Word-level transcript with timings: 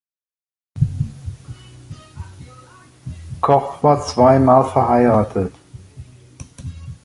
Koch 3.39 3.83
war 3.83 4.03
zweimal 4.03 4.65
verheiratet. 4.67 5.53